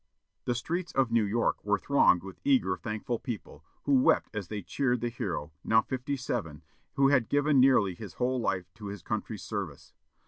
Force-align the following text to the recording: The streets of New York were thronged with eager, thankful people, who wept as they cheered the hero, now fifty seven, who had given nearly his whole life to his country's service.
The 0.45 0.55
streets 0.55 0.91
of 0.93 1.11
New 1.11 1.21
York 1.25 1.63
were 1.63 1.77
thronged 1.77 2.23
with 2.23 2.41
eager, 2.43 2.75
thankful 2.75 3.19
people, 3.19 3.63
who 3.83 4.01
wept 4.01 4.35
as 4.35 4.47
they 4.47 4.63
cheered 4.63 4.99
the 4.99 5.09
hero, 5.09 5.51
now 5.63 5.83
fifty 5.83 6.17
seven, 6.17 6.63
who 6.95 7.09
had 7.09 7.29
given 7.29 7.59
nearly 7.59 7.93
his 7.93 8.15
whole 8.15 8.39
life 8.41 8.73
to 8.77 8.87
his 8.87 9.03
country's 9.03 9.43
service. 9.43 9.93